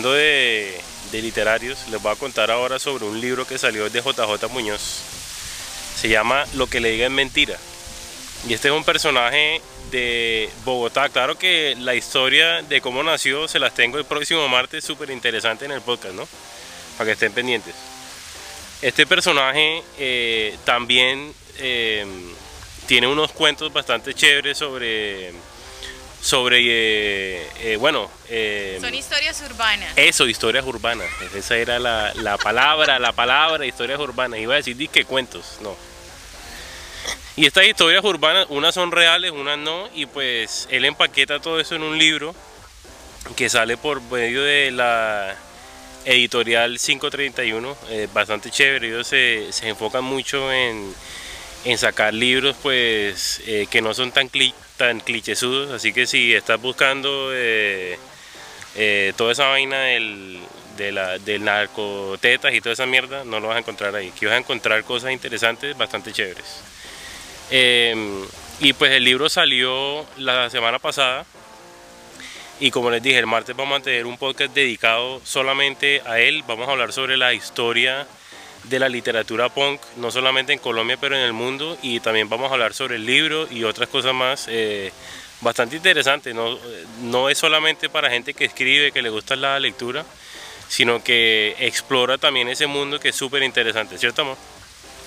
De 0.03 0.81
literarios, 1.13 1.89
les 1.91 2.01
voy 2.01 2.13
a 2.13 2.17
contar 2.17 2.51
ahora 2.51 2.79
sobre 2.79 3.05
un 3.05 3.21
libro 3.21 3.47
que 3.47 3.59
salió 3.59 3.89
de 3.91 4.01
JJ 4.01 4.49
Muñoz. 4.51 5.03
Se 5.97 6.09
llama 6.09 6.45
Lo 6.55 6.67
que 6.69 6.81
le 6.81 6.91
diga 6.91 7.07
es 7.07 7.13
mentira. 7.13 7.59
Y 8.47 8.55
este 8.55 8.69
es 8.69 8.75
un 8.75 8.85
personaje 8.85 9.61
de 9.91 10.49
Bogotá. 10.65 11.09
Claro 11.09 11.39
que 11.39 11.75
la 11.79 11.95
historia 11.95 12.63
de 12.63 12.81
cómo 12.81 13.03
nació 13.03 13.49
se 13.49 13.59
las 13.59 13.75
tengo 13.75 13.99
el 13.99 14.05
próximo 14.05 14.49
martes, 14.49 14.85
súper 14.85 15.11
interesante 15.11 15.65
en 15.65 15.73
el 15.73 15.81
podcast, 15.81 16.15
¿no? 16.15 16.29
Para 16.97 17.09
que 17.09 17.13
estén 17.13 17.33
pendientes. 17.33 17.75
Este 18.81 19.07
personaje 19.07 19.83
eh, 19.99 20.57
también 20.65 21.33
eh, 21.59 22.07
tiene 22.87 23.09
unos 23.09 23.33
cuentos 23.33 23.73
bastante 23.73 24.15
chéveres 24.15 24.59
sobre, 24.59 25.33
sobre 26.29 26.59
eh, 26.61 27.49
eh, 27.61 27.77
bueno, 27.79 28.11
eh, 28.29 28.77
Son 28.83 28.95
historias 28.95 29.41
urbanas. 29.41 29.91
eso, 29.97 30.27
historias 30.27 30.67
urbanas. 30.67 31.09
Esa 31.35 31.57
era 31.57 31.79
la, 31.79 32.13
la 32.17 32.37
palabra, 32.37 32.99
la 32.99 33.13
palabra, 33.13 33.65
historias 33.65 33.99
urbanas. 33.99 34.39
Iba 34.39 34.53
a 34.53 34.57
decir 34.59 34.77
que 34.91 35.07
cuentos, 35.07 35.57
no. 35.63 35.75
Y 37.37 37.47
estas 37.47 37.65
historias 37.65 38.05
urbanas, 38.05 38.45
unas 38.51 38.75
son 38.75 38.93
reales, 38.93 39.31
unas 39.31 39.57
no, 39.57 39.89
y 39.95 40.05
pues 40.05 40.69
él 40.71 40.85
empaqueta 40.85 41.41
todo 41.41 41.61
eso 41.61 41.77
en 41.77 41.83
un 41.83 41.97
libro 41.97 42.35
que 43.35 43.49
sale 43.49 43.79
por 43.79 44.03
medio 44.03 44.43
de 44.43 44.71
la 44.71 45.35
editorial 46.05 46.79
531, 46.79 47.75
eh, 47.89 48.07
bastante 48.13 48.51
chévere. 48.51 48.89
Ellos 48.89 49.07
se, 49.07 49.51
se 49.51 49.69
enfocan 49.69 50.05
mucho 50.05 50.53
en, 50.53 50.95
en 51.65 51.77
sacar 51.79 52.15
libros 52.15 52.57
pues 52.63 53.43
eh, 53.47 53.67
que 53.71 53.83
no 53.83 53.93
son 53.95 54.13
tan, 54.13 54.31
cli- 54.31 54.55
tan 54.77 55.01
clichésudos, 55.01 55.71
así 55.73 55.93
que 55.93 56.07
si 56.07 56.33
estás 56.35 56.61
buscando 56.61 57.31
eh, 57.33 57.99
eh, 58.77 59.13
toda 59.17 59.33
esa 59.33 59.49
vaina 59.49 59.81
del, 59.81 60.39
de 60.77 61.19
del 61.25 61.45
narcotetas 61.45 62.55
y 62.55 62.61
toda 62.61 62.73
esa 62.75 62.87
mierda, 62.87 63.25
no 63.25 63.41
lo 63.41 63.49
vas 63.49 63.57
a 63.57 63.61
encontrar 63.61 63.95
ahí. 63.97 64.13
Aquí 64.15 64.27
vas 64.27 64.35
a 64.35 64.39
encontrar 64.39 64.85
cosas 64.85 65.11
interesantes, 65.13 65.77
bastante 65.77 66.13
chéveres. 66.13 66.63
Eh, 67.51 68.25
y 68.61 68.73
pues 68.73 68.93
el 68.93 69.05
libro 69.05 69.29
salió 69.29 70.07
la 70.17 70.51
semana 70.51 70.79
pasada. 70.79 71.27
Y 72.61 72.73
como 72.73 72.91
les 72.91 73.03
dije, 73.03 73.19
el 73.19 73.27
martes 73.27 73.55
vamos 73.55 73.79
a 73.79 73.83
tener 73.83 74.05
un 74.05 74.19
podcast 74.19 74.53
dedicado 74.53 75.21
solamente 75.25 76.03
a 76.05 76.19
él. 76.19 76.43
Vamos 76.47 76.69
a 76.69 76.73
hablar 76.73 76.93
sobre 76.93 77.17
la 77.17 77.33
historia 77.33 78.07
de 78.65 78.79
la 78.79 78.89
literatura 78.89 79.49
punk, 79.49 79.81
no 79.97 80.11
solamente 80.11 80.53
en 80.53 80.59
Colombia, 80.59 80.97
pero 81.01 81.17
en 81.17 81.23
el 81.23 81.33
mundo. 81.33 81.79
Y 81.83 82.01
también 82.01 82.29
vamos 82.29 82.51
a 82.51 82.55
hablar 82.55 82.75
sobre 82.75 82.97
el 82.97 83.07
libro 83.07 83.49
y 83.51 83.65
otras 83.65 83.89
cosas 83.89 84.15
más. 84.15 84.47
eh, 84.49 84.93
bastante 85.41 85.77
interesante. 85.77 86.35
No, 86.35 86.59
no 87.03 87.29
es 87.29 87.39
solamente 87.39 87.89
para 87.89 88.11
gente 88.11 88.35
que 88.35 88.45
escribe, 88.45 88.93
que 88.93 89.03
le 89.03 89.11
gusta 89.11 89.37
la 89.37 89.59
lectura, 89.59 90.05
sino 90.69 91.03
que 91.03 91.57
explora 91.59 92.19
también 92.19 92.49
ese 92.49 92.67
mundo 92.67 93.01
que 93.01 93.11
es 93.11 93.17
súper 93.17 93.43
interesante, 93.43 93.99
¿cierto, 93.99 94.23
amor? 94.23 94.37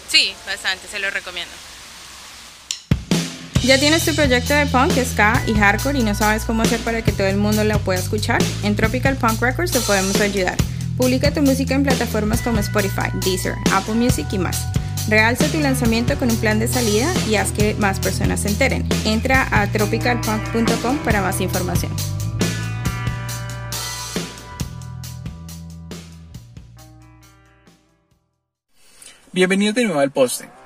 Sí, 0.10 0.34
bastante, 0.46 0.88
se 0.88 1.00
lo 1.00 1.10
recomiendo. 1.10 1.54
¿Ya 3.64 3.80
tienes 3.80 4.04
tu 4.04 4.16
proyecto 4.16 4.56
de 4.56 4.66
punk, 4.66 4.92
ska 5.06 5.44
y 5.46 5.54
hardcore 5.54 6.00
y 6.00 6.04
no 6.04 6.16
sabes 6.16 6.46
cómo 6.46 6.64
hacer 6.64 6.80
para 6.80 7.04
que 7.04 7.12
todo 7.12 7.28
el 7.28 7.38
mundo 7.38 7.64
lo 7.64 7.78
pueda 7.80 8.00
escuchar? 8.00 8.42
En 8.64 8.76
Tropical 8.76 9.18
Punk 9.18 9.40
Records 9.40 9.72
te 9.72 9.80
podemos 9.82 10.20
ayudar. 10.20 10.58
Publica 11.02 11.34
tu 11.34 11.42
música 11.42 11.74
en 11.74 11.82
plataformas 11.82 12.44
como 12.44 12.60
Spotify, 12.60 13.10
Deezer, 13.26 13.56
Apple 13.74 13.96
Music 13.96 14.28
y 14.34 14.38
más. 14.38 14.68
Realza 15.10 15.48
tu 15.48 15.60
lanzamiento 15.60 16.16
con 16.20 16.30
un 16.30 16.38
plan 16.38 16.60
de 16.60 16.68
salida 16.68 17.12
y 17.28 17.38
haz 17.38 17.52
que 17.52 17.74
más 17.74 18.00
personas 18.00 18.42
se 18.42 18.50
enteren. 18.50 18.88
Entra 19.04 19.48
a 19.52 19.66
tropicalpunk.com 19.72 21.00
para 21.00 21.24
más 21.24 21.42
información. 21.42 21.92
Bienvenidos 29.32 29.74
de 29.74 29.86
nuevo 29.86 30.02
al 30.02 30.12
poste. 30.12 30.61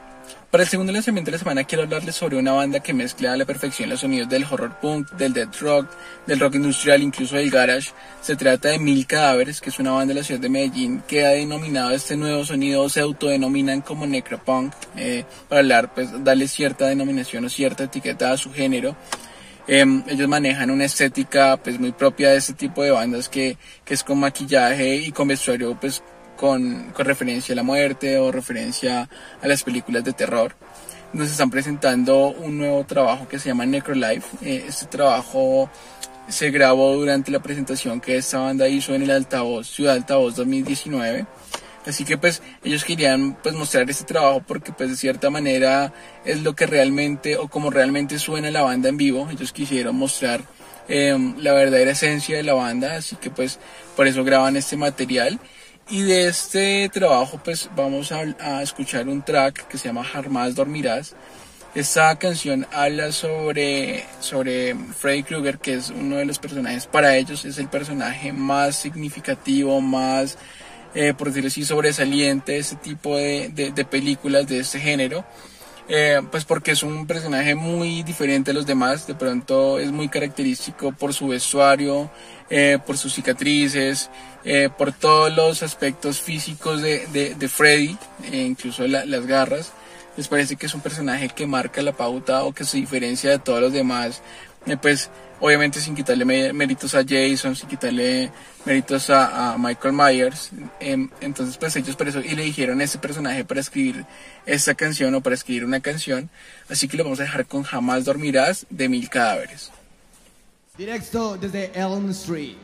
Para 0.55 0.63
el 0.63 0.69
segundo 0.69 0.93
lanzamiento 0.93 1.31
de 1.31 1.33
la 1.33 1.39
semana 1.39 1.65
quiero 1.65 1.83
hablarles 1.83 2.15
sobre 2.15 2.37
una 2.37 2.53
banda 2.53 2.79
que 2.79 2.93
mezcla 2.93 3.33
a 3.33 3.35
la 3.35 3.43
perfección 3.43 3.89
los 3.89 3.99
sonidos 3.99 4.29
del 4.29 4.45
horror 4.49 4.79
punk, 4.79 5.11
del 5.11 5.33
death 5.33 5.59
rock, 5.59 5.89
del 6.25 6.39
rock 6.39 6.55
industrial, 6.55 7.03
incluso 7.03 7.35
del 7.35 7.51
garage. 7.51 7.91
Se 8.21 8.37
trata 8.37 8.69
de 8.69 8.79
Mil 8.79 9.05
Cadáveres, 9.05 9.59
que 9.59 9.69
es 9.69 9.79
una 9.79 9.91
banda 9.91 10.13
de 10.13 10.21
la 10.21 10.23
ciudad 10.23 10.39
de 10.39 10.47
Medellín 10.47 11.03
que 11.05 11.25
ha 11.25 11.31
denominado 11.31 11.91
este 11.91 12.15
nuevo 12.15 12.45
sonido, 12.45 12.87
se 12.87 13.01
autodenominan 13.01 13.81
como 13.81 14.07
necropunk, 14.07 14.73
eh, 14.95 15.25
para 15.49 15.59
hablar, 15.59 15.93
pues 15.93 16.23
darle 16.23 16.47
cierta 16.47 16.87
denominación 16.87 17.43
o 17.43 17.49
cierta 17.49 17.83
etiqueta 17.83 18.31
a 18.31 18.37
su 18.37 18.53
género. 18.53 18.95
Em, 19.67 20.05
ellos 20.07 20.29
manejan 20.29 20.71
una 20.71 20.85
estética 20.85 21.57
pues 21.57 21.77
muy 21.81 21.91
propia 21.91 22.29
de 22.29 22.37
este 22.37 22.53
tipo 22.53 22.81
de 22.81 22.91
bandas 22.91 23.27
que, 23.27 23.57
que 23.83 23.93
es 23.93 24.05
con 24.05 24.19
maquillaje 24.19 24.95
y 24.95 25.11
con 25.11 25.27
vestuario 25.27 25.77
pues 25.77 26.01
con, 26.35 26.91
con 26.91 27.05
referencia 27.05 27.53
a 27.53 27.55
la 27.55 27.63
muerte 27.63 28.17
o 28.17 28.31
referencia 28.31 29.09
a 29.41 29.47
las 29.47 29.63
películas 29.63 30.03
de 30.03 30.13
terror. 30.13 30.55
Nos 31.13 31.31
están 31.31 31.49
presentando 31.49 32.27
un 32.27 32.57
nuevo 32.57 32.83
trabajo 32.85 33.27
que 33.27 33.39
se 33.39 33.49
llama 33.49 33.65
Necrolife. 33.65 34.37
Eh, 34.41 34.65
este 34.67 34.85
trabajo 34.87 35.69
se 36.27 36.51
grabó 36.51 36.93
durante 36.95 37.31
la 37.31 37.41
presentación 37.41 38.01
que 38.01 38.17
esta 38.17 38.39
banda 38.39 38.67
hizo 38.67 38.93
en 38.93 39.03
el 39.03 39.11
Altavoz, 39.11 39.67
Ciudad 39.67 39.95
Altavoz 39.95 40.35
2019. 40.35 41.25
Así 41.85 42.03
que 42.03 42.17
pues 42.17 42.41
ellos 42.63 42.83
querían 42.83 43.37
pues 43.41 43.53
mostrar 43.53 43.87
este 43.89 44.05
trabajo 44.05 44.41
porque 44.45 44.71
pues 44.71 44.89
de 44.89 44.95
cierta 44.95 45.29
manera 45.29 45.93
es 46.25 46.41
lo 46.41 46.55
que 46.55 46.65
realmente 46.65 47.37
o 47.37 47.47
como 47.47 47.69
realmente 47.69 48.17
suena 48.17 48.49
la 48.49 48.63
banda 48.63 48.89
en 48.89 48.97
vivo. 48.97 49.29
Ellos 49.31 49.53
quisieron 49.53 49.95
mostrar 49.95 50.41
eh, 50.87 51.15
la 51.37 51.53
verdadera 51.53 51.91
esencia 51.91 52.37
de 52.37 52.43
la 52.43 52.53
banda, 52.53 52.95
así 52.95 53.15
que 53.15 53.29
pues 53.29 53.59
por 53.95 54.07
eso 54.07 54.23
graban 54.23 54.55
este 54.55 54.77
material. 54.77 55.39
Y 55.89 56.01
de 56.01 56.27
este 56.27 56.89
trabajo 56.89 57.39
pues 57.43 57.69
vamos 57.75 58.11
a, 58.11 58.63
escuchar 58.63 59.07
un 59.07 59.21
track 59.21 59.67
que 59.67 59.77
se 59.77 59.87
llama 59.87 60.03
Jamás 60.03 60.55
Dormirás. 60.55 61.13
Esta 61.75 62.17
canción 62.17 62.65
habla 62.71 63.11
sobre, 63.11 64.05
sobre 64.19 64.75
Freddy 64.75 65.23
Krueger, 65.23 65.59
que 65.59 65.75
es 65.75 65.91
uno 65.91 66.15
de 66.15 66.25
los 66.25 66.39
personajes, 66.39 66.87
para 66.87 67.17
ellos 67.17 67.45
es 67.45 67.57
el 67.59 67.67
personaje 67.67 68.31
más 68.33 68.77
significativo, 68.77 69.79
más, 69.81 70.37
eh, 70.95 71.13
por 71.13 71.27
decirlo 71.27 71.49
así, 71.49 71.65
sobresaliente 71.65 72.53
de 72.53 72.57
este 72.59 72.77
tipo 72.77 73.17
de, 73.17 73.49
de, 73.49 73.71
de 73.71 73.85
películas 73.85 74.47
de 74.47 74.59
este 74.59 74.79
género. 74.79 75.25
Eh, 75.87 76.19
pues 76.31 76.45
porque 76.45 76.71
es 76.71 76.81
un 76.81 77.05
personaje 77.05 77.53
muy 77.53 78.01
diferente 78.01 78.49
a 78.49 78.53
los 78.55 78.65
demás, 78.65 79.05
de 79.05 79.13
pronto 79.13 79.77
es 79.77 79.91
muy 79.91 80.09
característico 80.09 80.91
por 80.91 81.13
su 81.13 81.27
vestuario, 81.27 82.09
eh, 82.49 82.79
por 82.83 82.97
sus 82.97 83.13
cicatrices, 83.13 84.09
eh, 84.43 84.69
por 84.75 84.91
todos 84.93 85.31
los 85.35 85.61
aspectos 85.61 86.19
físicos 86.19 86.81
de, 86.81 87.05
de, 87.13 87.35
de 87.35 87.47
Freddy, 87.47 87.95
eh, 88.31 88.45
incluso 88.47 88.87
la- 88.87 89.05
las 89.05 89.27
garras. 89.27 89.73
Les 90.17 90.27
parece 90.27 90.55
que 90.55 90.65
es 90.65 90.73
un 90.73 90.81
personaje 90.81 91.29
que 91.29 91.45
marca 91.45 91.83
la 91.83 91.91
pauta 91.91 92.43
o 92.45 92.51
que 92.53 92.63
se 92.63 92.77
diferencia 92.77 93.29
de 93.29 93.37
todos 93.39 93.61
los 93.61 93.71
demás, 93.73 94.23
eh, 94.65 94.77
pues 94.81 95.11
obviamente 95.39 95.79
sin 95.79 95.95
quitarle 95.95 96.25
mé- 96.25 96.53
méritos 96.53 96.95
a 96.95 97.03
Jason, 97.07 97.55
sin 97.55 97.67
quitarle 97.69 98.31
méritos 98.65 99.09
a, 99.09 99.53
a 99.53 99.57
Michael 99.57 99.93
Myers. 99.93 100.49
Em, 100.79 101.09
entonces 101.21 101.57
pues 101.57 101.75
ellos 101.75 101.95
por 101.95 102.07
eso 102.07 102.19
y 102.19 102.35
le 102.35 102.43
dijeron 102.43 102.81
a 102.81 102.83
este 102.83 102.97
personaje 102.97 103.43
para 103.45 103.59
escribir 103.61 104.05
esta 104.45 104.73
canción 104.75 105.13
o 105.15 105.21
para 105.21 105.35
escribir 105.35 105.65
una 105.65 105.79
canción. 105.79 106.29
Así 106.69 106.87
que 106.87 106.97
lo 106.97 107.03
vamos 107.03 107.19
a 107.19 107.23
dejar 107.23 107.45
con 107.45 107.63
Jamás 107.63 108.05
Dormirás 108.05 108.65
de 108.69 108.89
Mil 108.89 109.09
Cadáveres. 109.09 109.71
Directo 110.77 111.37
desde 111.37 111.71
Elm 111.73 112.09
Street. 112.11 112.55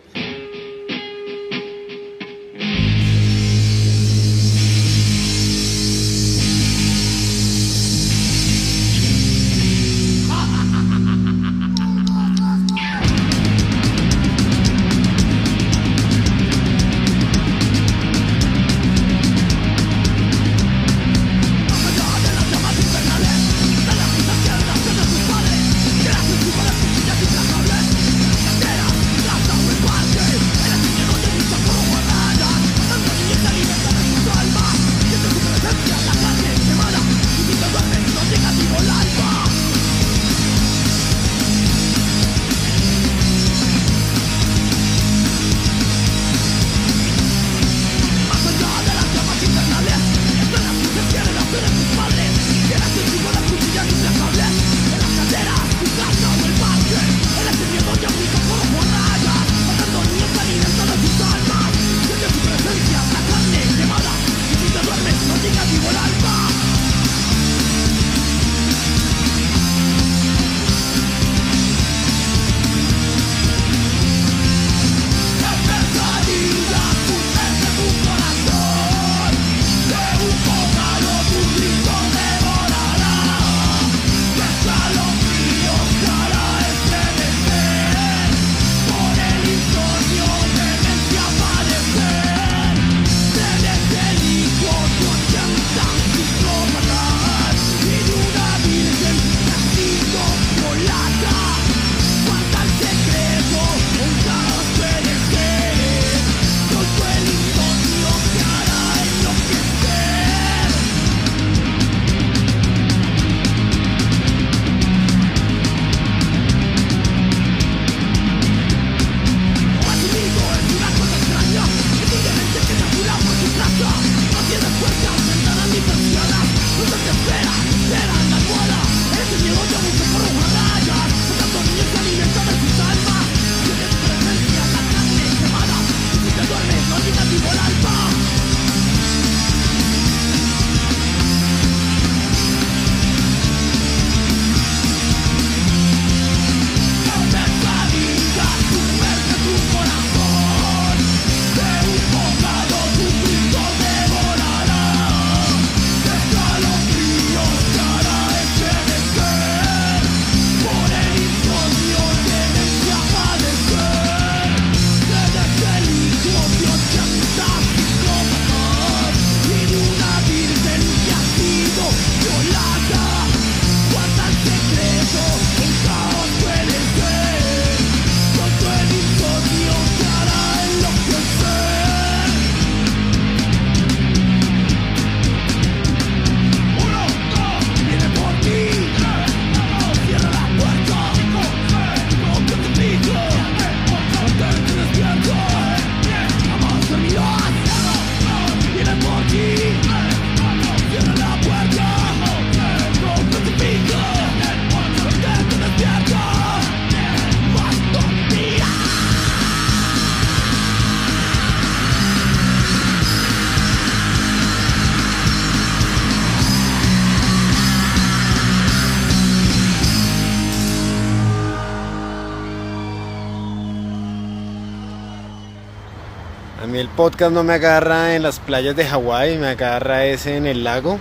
A 226.62 226.68
mí 226.68 226.78
el 226.78 226.90
podcast 226.90 227.34
no 227.34 227.44
me 227.44 227.54
agarra 227.54 228.16
en 228.16 228.22
las 228.22 228.38
playas 228.38 228.76
de 228.76 228.86
Hawái, 228.86 229.40
me 229.40 229.48
agarra 229.48 230.06
ese 230.06 230.38
en 230.38 230.46
el 230.46 230.64
lago, 230.64 231.00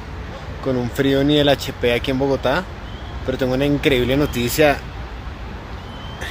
con 0.64 0.78
un 0.78 0.90
frío 0.90 1.22
ni 1.22 1.36
el 1.36 1.50
HP 1.50 1.92
aquí 1.92 2.10
en 2.10 2.18
Bogotá. 2.18 2.64
Pero 3.26 3.36
tengo 3.36 3.52
una 3.52 3.66
increíble 3.66 4.16
noticia. 4.16 4.78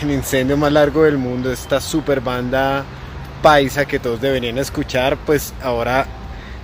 El 0.01 0.09
incendio 0.09 0.57
más 0.57 0.71
largo 0.71 1.03
del 1.03 1.19
mundo, 1.19 1.51
esta 1.51 1.79
super 1.79 2.21
banda 2.21 2.83
paisa 3.43 3.85
que 3.85 3.99
todos 3.99 4.19
deberían 4.19 4.57
escuchar, 4.57 5.15
pues 5.27 5.53
ahora 5.61 6.07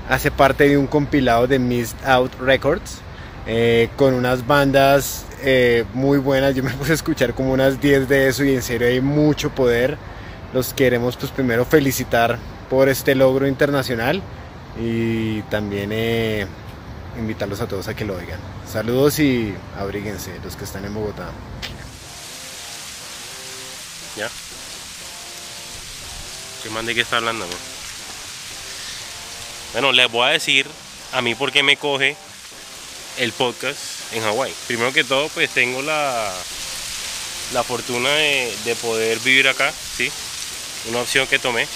hace 0.10 0.32
parte 0.32 0.68
de 0.68 0.76
un 0.76 0.88
compilado 0.88 1.46
de 1.46 1.60
Missed 1.60 2.04
Out 2.04 2.34
Records. 2.40 3.00
eh, 3.46 3.90
con 3.96 4.16
unas 4.16 4.48
bandas 4.48 5.26
eh, 5.44 5.86
muy 5.94 6.18
buenas, 6.18 6.56
yo 6.56 6.64
me 6.64 6.72
puse 6.72 6.94
a 6.94 6.96
escuchar 6.96 7.36
como 7.36 7.54
unas 7.54 7.80
10 7.80 8.10
de 8.10 8.28
eso 8.28 8.44
y 8.44 8.56
en 8.56 8.64
serio 8.64 8.88
hay 8.88 9.02
mucho 9.02 9.52
poder. 9.52 10.00
Los 10.52 10.74
queremos 10.74 11.16
pues 11.16 11.32
primero 11.32 11.64
felicitar 11.64 12.40
por 12.70 12.90
este 12.90 13.16
logro 13.16 13.48
internacional 13.48 14.22
y 14.80 15.42
también 15.44 15.92
eh, 15.94 16.48
invitarlos 17.18 17.62
a 17.62 17.68
todos 17.68 17.88
a 17.88 17.96
que 17.96 18.06
lo 18.06 18.16
oigan. 18.16 18.40
Saludos 18.72 19.20
y 19.20 19.54
abríguense 19.78 20.32
los 20.44 20.56
que 20.56 20.64
están 20.66 20.86
en 20.86 20.94
Bogotá. 20.94 21.30
¿Ya? 24.18 24.30
¿Qué 26.64 26.70
man 26.70 26.86
de 26.86 26.96
qué 26.96 27.02
está 27.02 27.18
hablando? 27.18 27.46
no? 27.46 27.52
Bueno, 29.74 29.92
les 29.92 30.10
voy 30.12 30.28
a 30.28 30.32
decir 30.32 30.68
a 31.12 31.22
mí 31.22 31.36
por 31.36 31.52
qué 31.52 31.62
me 31.64 31.78
coge 31.78 32.16
el 33.18 33.32
podcast 33.34 33.78
en 34.14 34.24
Hawái. 34.24 34.54
Primero 34.68 34.92
que 34.94 35.04
todo, 35.04 35.30
pues 35.30 35.50
tengo 35.50 35.82
la, 35.82 36.34
la 37.54 37.64
fortuna 37.64 38.10
de, 38.10 38.56
de 38.66 38.76
poder 38.76 39.20
vivir 39.20 39.48
acá, 39.48 39.72
¿sí? 39.72 40.12
Una 40.90 41.02
opción 41.02 41.28
que 41.28 41.40
tomé. 41.40 41.68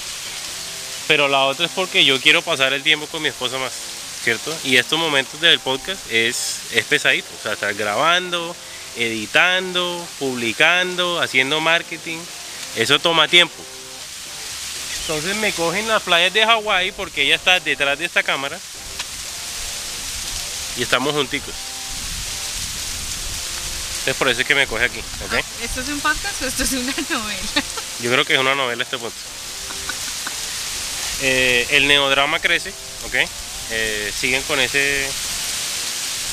Pero 1.10 1.28
la 1.28 1.46
otra 1.46 1.66
es 1.66 1.72
porque 1.72 2.06
yo 2.06 2.22
quiero 2.22 2.44
pasar 2.44 2.72
el 2.72 2.84
tiempo 2.84 3.08
con 3.08 3.24
mi 3.24 3.30
esposa 3.30 3.58
más, 3.58 3.72
¿cierto? 4.24 4.56
Y 4.64 4.78
estos 4.78 5.00
momentos 5.00 5.42
del 5.42 5.60
podcast 5.60 6.00
es, 6.12 6.60
es 6.72 6.86
pesadito. 6.86 7.28
O 7.40 7.42
sea, 7.42 7.54
estar 7.54 7.74
grabando, 7.74 8.56
editando, 8.96 10.08
publicando, 10.20 11.20
haciendo 11.20 11.62
marketing. 11.62 12.20
Eso 12.76 13.00
toma 13.00 13.28
tiempo. 13.28 13.56
Entonces 15.02 15.36
me 15.38 15.52
cogen 15.52 15.88
las 15.88 16.04
playas 16.04 16.32
de 16.32 16.46
Hawái 16.46 16.92
porque 16.92 17.24
ella 17.24 17.38
está 17.38 17.60
detrás 17.60 17.98
de 17.98 18.06
esta 18.06 18.22
cámara. 18.22 18.60
Y 20.78 20.84
estamos 20.84 21.16
junticos. 21.16 21.56
Entonces 24.02 24.16
por 24.16 24.30
eso 24.30 24.42
es 24.42 24.48
que 24.48 24.54
me 24.54 24.68
coge 24.68 24.86
aquí, 24.86 25.00
¿ok? 25.00 25.44
¿Esto 25.64 25.82
es 25.82 25.88
un 25.88 26.02
podcast 26.02 26.40
o 26.44 26.46
esto 26.46 26.62
es 26.62 26.72
una 26.74 26.94
novela? 27.10 27.64
Yo 28.00 28.12
creo 28.12 28.26
que 28.26 28.36
es 28.36 28.40
una 28.40 28.54
novela 28.54 28.84
este 28.84 29.00
punto. 29.00 29.18
Eh, 31.22 31.68
el 31.72 31.88
neodrama 31.88 32.40
crece, 32.40 32.72
¿ok? 33.06 33.16
Eh, 33.72 34.12
siguen 34.18 34.42
con 34.44 34.60
ese 34.60 35.08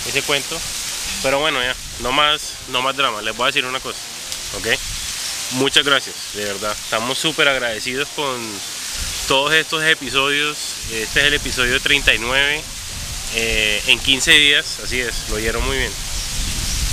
ese 0.08 0.22
cuento. 0.22 0.58
Pero 1.22 1.40
bueno, 1.40 1.62
ya, 1.62 1.74
no 2.00 2.12
más, 2.12 2.52
no 2.68 2.82
más 2.82 2.96
drama. 2.96 3.22
Les 3.22 3.36
voy 3.36 3.44
a 3.44 3.46
decir 3.46 3.64
una 3.64 3.80
cosa, 3.80 3.98
¿ok? 4.58 4.66
Muchas 5.52 5.84
gracias, 5.84 6.14
de 6.34 6.44
verdad. 6.44 6.76
Estamos 6.84 7.18
súper 7.18 7.48
agradecidos 7.48 8.08
con 8.14 8.36
todos 9.28 9.54
estos 9.54 9.84
episodios. 9.84 10.56
Este 10.92 11.20
es 11.20 11.26
el 11.26 11.34
episodio 11.34 11.80
39. 11.80 12.62
eh, 13.34 13.82
en 13.88 13.98
15 13.98 14.30
días, 14.32 14.78
así 14.84 15.00
es, 15.00 15.28
lo 15.30 15.36
oyeron 15.36 15.64
muy 15.64 15.76
bien. 15.76 15.92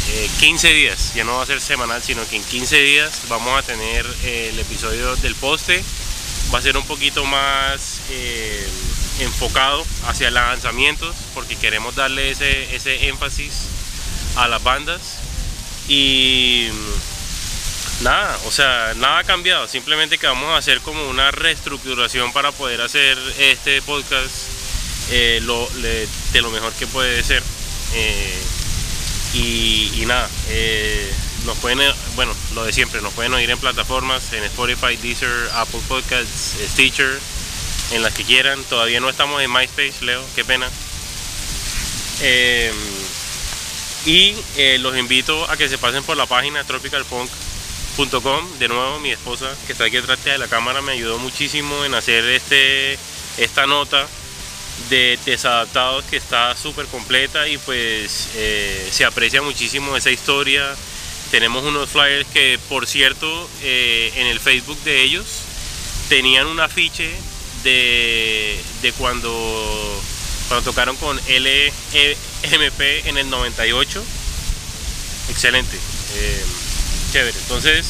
Eh, 0.09 0.29
15 0.39 0.73
días, 0.73 1.13
ya 1.15 1.23
no 1.23 1.37
va 1.37 1.43
a 1.43 1.45
ser 1.45 1.61
semanal, 1.61 2.03
sino 2.03 2.27
que 2.27 2.35
en 2.35 2.43
15 2.43 2.77
días 2.81 3.21
vamos 3.29 3.57
a 3.57 3.63
tener 3.63 4.05
el 4.23 4.59
episodio 4.59 5.15
del 5.17 5.35
poste. 5.35 5.83
Va 6.53 6.57
a 6.59 6.61
ser 6.61 6.77
un 6.77 6.85
poquito 6.85 7.25
más 7.25 7.99
eh, 8.09 8.67
enfocado 9.19 9.85
hacia 10.07 10.31
lanzamientos, 10.31 11.15
porque 11.33 11.55
queremos 11.55 11.95
darle 11.95 12.31
ese, 12.31 12.75
ese 12.75 13.07
énfasis 13.09 13.53
a 14.35 14.47
las 14.47 14.63
bandas. 14.63 15.01
Y 15.87 16.69
mm, 16.71 18.03
nada, 18.03 18.37
o 18.45 18.51
sea, 18.51 18.93
nada 18.95 19.19
ha 19.19 19.23
cambiado, 19.23 19.67
simplemente 19.67 20.17
que 20.17 20.25
vamos 20.27 20.49
a 20.53 20.57
hacer 20.57 20.79
como 20.81 21.07
una 21.09 21.31
reestructuración 21.31 22.31
para 22.33 22.51
poder 22.51 22.81
hacer 22.81 23.17
este 23.39 23.81
podcast 23.81 24.31
eh, 25.11 25.39
lo- 25.43 25.69
de 25.71 26.07
lo 26.41 26.49
mejor 26.51 26.71
que 26.73 26.87
puede 26.87 27.21
ser. 27.23 27.43
Eh, 27.95 28.41
y, 29.33 30.03
nada, 30.05 30.29
nos 31.45 31.57
pueden, 31.57 31.81
eh, 31.81 31.93
bueno, 32.15 32.33
lo 32.53 32.63
de 32.63 32.73
siempre, 32.73 33.01
nos 33.01 33.13
pueden 33.13 33.33
oír 33.33 33.49
en 33.49 33.57
plataformas, 33.57 34.33
en 34.33 34.43
Spotify, 34.43 34.95
Deezer, 34.97 35.49
Apple 35.53 35.81
Podcasts, 35.87 36.55
Stitcher, 36.71 37.19
en 37.91 38.01
las 38.01 38.13
que 38.13 38.23
quieran. 38.23 38.63
Todavía 38.65 38.99
no 38.99 39.09
estamos 39.09 39.41
en 39.41 39.51
MySpace, 39.51 39.95
Leo, 40.01 40.23
qué 40.35 40.45
pena. 40.45 40.69
Eh, 42.21 42.71
y 44.05 44.35
eh, 44.57 44.77
los 44.79 44.97
invito 44.97 45.49
a 45.49 45.57
que 45.57 45.69
se 45.69 45.77
pasen 45.77 46.03
por 46.03 46.17
la 46.17 46.25
página 46.25 46.63
tropicalpunk.com. 46.63 48.59
De 48.59 48.67
nuevo, 48.67 48.99
mi 48.99 49.11
esposa 49.11 49.49
que 49.65 49.71
está 49.71 49.85
aquí 49.85 49.95
detrás 49.95 50.23
de 50.23 50.37
la 50.37 50.47
cámara 50.47 50.81
me 50.81 50.93
ayudó 50.93 51.19
muchísimo 51.19 51.85
en 51.85 51.93
hacer 51.93 52.25
este, 52.25 52.97
esta 53.37 53.65
nota 53.65 54.07
de 54.89 55.17
desadaptados 55.25 56.03
que 56.05 56.17
está 56.17 56.55
súper 56.57 56.87
completa 56.87 57.47
y 57.47 57.57
pues 57.59 58.29
eh, 58.35 58.89
se 58.91 59.05
aprecia 59.05 59.41
muchísimo 59.41 59.95
esa 59.95 60.11
historia. 60.11 60.75
Tenemos 61.33 61.63
unos 61.63 61.89
flyers 61.89 62.27
que 62.27 62.59
por 62.69 62.85
cierto 62.85 63.49
eh, 63.63 64.13
en 64.17 64.27
el 64.27 64.39
Facebook 64.39 64.77
de 64.83 65.01
ellos 65.01 65.25
tenían 66.07 66.45
un 66.45 66.59
afiche 66.59 67.09
de, 67.63 68.61
de 68.83 68.91
cuando, 68.91 69.99
cuando 70.47 70.63
tocaron 70.69 70.95
con 70.97 71.17
LMP 71.17 72.81
en 73.07 73.17
el 73.17 73.31
98. 73.31 74.03
Excelente, 75.31 75.75
eh, 76.17 76.45
chévere. 77.13 77.39
Entonces, 77.39 77.83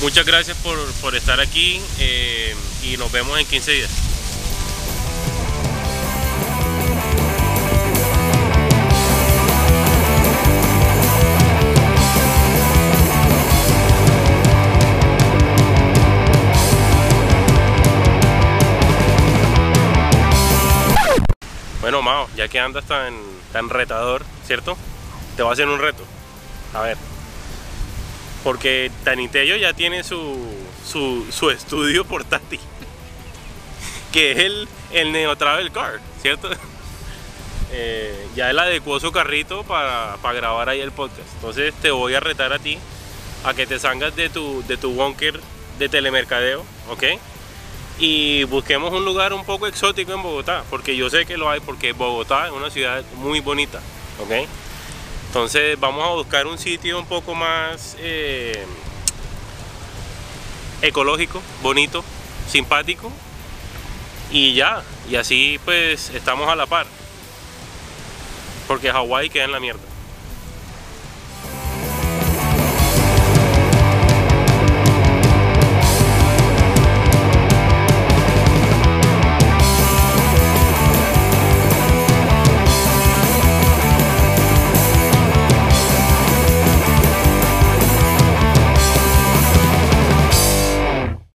muchas 0.00 0.24
gracias 0.24 0.56
por, 0.58 0.78
por 1.00 1.16
estar 1.16 1.40
aquí 1.40 1.80
eh, 1.98 2.54
y 2.84 2.96
nos 2.98 3.10
vemos 3.10 3.36
en 3.40 3.46
15 3.46 3.72
días. 3.72 3.90
Bueno, 21.88 22.02
Mao, 22.02 22.28
ya 22.36 22.48
que 22.48 22.60
andas 22.60 22.84
tan, 22.84 23.14
tan 23.50 23.70
retador, 23.70 24.22
¿cierto? 24.44 24.76
Te 25.36 25.42
voy 25.42 25.48
a 25.48 25.52
hacer 25.54 25.66
un 25.68 25.78
reto. 25.78 26.04
A 26.74 26.82
ver. 26.82 26.98
Porque 28.44 28.92
Tanitello 29.04 29.56
ya 29.56 29.72
tiene 29.72 30.04
su, 30.04 30.54
su, 30.84 31.24
su 31.32 31.48
estudio 31.48 32.04
portátil. 32.04 32.60
Que 34.12 34.32
es 34.32 34.38
el, 34.40 34.68
el 34.92 35.12
Neo 35.12 35.34
Travel 35.36 35.72
Car, 35.72 36.00
¿cierto? 36.20 36.50
Eh, 37.70 38.28
ya 38.34 38.50
él 38.50 38.58
adecuó 38.58 39.00
su 39.00 39.10
carrito 39.10 39.62
para, 39.62 40.16
para 40.20 40.34
grabar 40.34 40.68
ahí 40.68 40.80
el 40.80 40.92
podcast. 40.92 41.28
Entonces 41.36 41.72
te 41.80 41.90
voy 41.90 42.14
a 42.14 42.20
retar 42.20 42.52
a 42.52 42.58
ti 42.58 42.78
a 43.44 43.54
que 43.54 43.66
te 43.66 43.78
salgas 43.78 44.14
de 44.14 44.28
tu, 44.28 44.62
de 44.66 44.76
tu 44.76 44.92
bunker 44.92 45.40
de 45.78 45.88
telemercadeo, 45.88 46.64
¿ok? 46.90 47.04
Y 47.98 48.44
busquemos 48.44 48.92
un 48.92 49.04
lugar 49.04 49.32
un 49.32 49.44
poco 49.44 49.66
exótico 49.66 50.12
en 50.12 50.22
Bogotá, 50.22 50.64
porque 50.70 50.96
yo 50.96 51.10
sé 51.10 51.26
que 51.26 51.36
lo 51.36 51.50
hay, 51.50 51.60
porque 51.60 51.92
Bogotá 51.92 52.46
es 52.46 52.52
una 52.52 52.70
ciudad 52.70 53.04
muy 53.16 53.40
bonita, 53.40 53.80
¿ok? 54.20 54.48
Entonces 55.26 55.78
vamos 55.78 56.04
a 56.06 56.14
buscar 56.14 56.46
un 56.46 56.58
sitio 56.58 56.98
un 56.98 57.06
poco 57.06 57.34
más 57.34 57.96
eh, 57.98 58.64
ecológico, 60.80 61.42
bonito, 61.62 62.04
simpático, 62.48 63.10
y 64.30 64.54
ya, 64.54 64.82
y 65.10 65.16
así 65.16 65.58
pues 65.64 66.10
estamos 66.10 66.48
a 66.48 66.54
la 66.54 66.66
par, 66.66 66.86
porque 68.68 68.92
Hawái 68.92 69.28
queda 69.28 69.44
en 69.44 69.52
la 69.52 69.60
mierda. 69.60 69.87